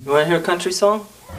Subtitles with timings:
[0.00, 1.08] You want to hear a country song?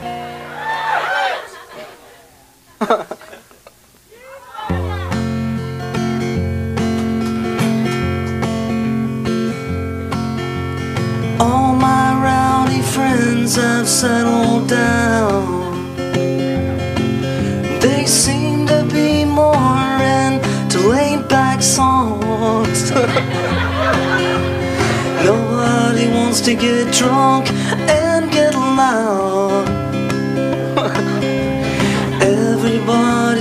[11.40, 15.96] All my rowdy friends have settled down.
[17.80, 22.90] They seem to be more into laid back songs.
[25.24, 27.48] Nobody wants to get drunk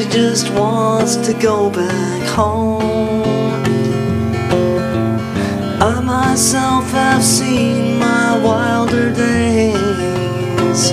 [0.10, 3.22] just wants to go back home.
[5.82, 10.92] I myself have seen my wilder days.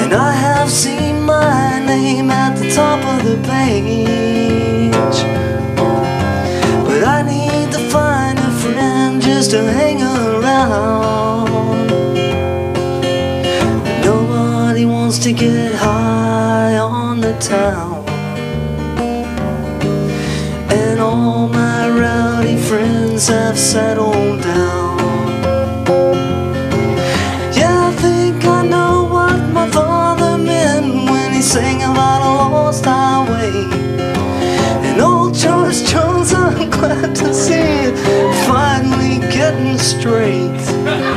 [0.00, 5.18] And I have seen my name at the top of the page.
[6.86, 11.50] But I need to find a friend just to hang around.
[14.04, 16.01] Nobody wants to get high
[17.42, 18.04] town.
[20.70, 24.98] And all my rowdy friends have settled down.
[27.52, 32.84] Yeah, I think I know what my father meant when he sang about a lost
[32.84, 33.50] highway.
[34.86, 37.96] And old George Jones, I'm glad to see it
[38.46, 41.11] finally getting straight.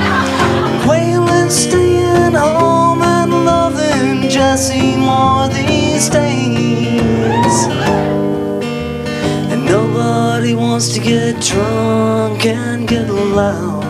[10.75, 13.81] Wants to get drunk and get loud.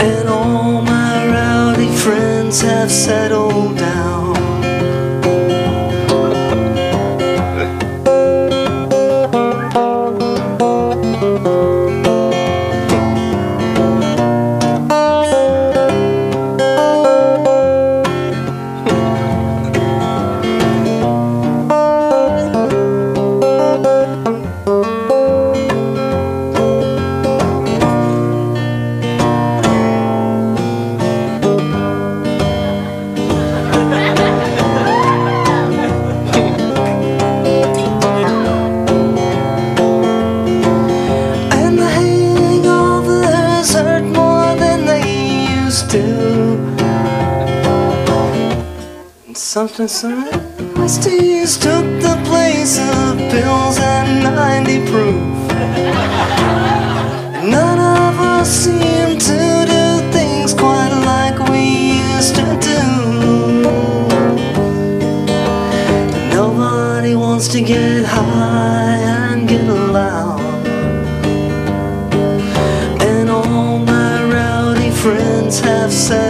[0.00, 3.79] And all my rowdy friends have settled
[49.50, 49.88] something,
[50.78, 55.50] Westies took the place of pills and 90 proof.
[57.42, 62.80] None of us seem to do things quite like we used to do.
[66.32, 68.98] Nobody wants to get high
[69.32, 70.40] and get loud.
[73.02, 76.29] And all my rowdy friends have settled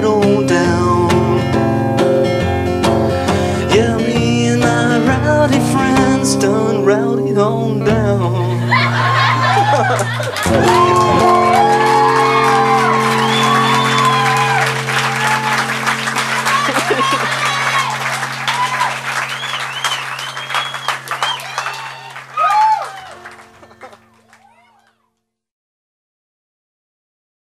[7.18, 8.60] on down.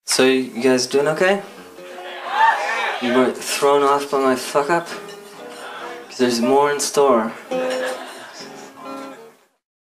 [0.05, 1.41] So you guys doing okay?
[3.01, 4.87] You weren't thrown off by my fuck up?
[6.03, 7.33] Because there's more in store.